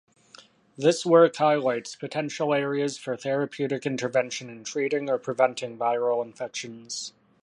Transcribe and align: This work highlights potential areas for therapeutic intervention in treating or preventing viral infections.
This 0.79 1.05
work 1.05 1.35
highlights 1.35 1.95
potential 1.95 2.55
areas 2.55 2.97
for 2.97 3.15
therapeutic 3.15 3.85
intervention 3.85 4.49
in 4.49 4.63
treating 4.63 5.11
or 5.11 5.19
preventing 5.19 5.77
viral 5.77 6.25
infections. 6.25 7.13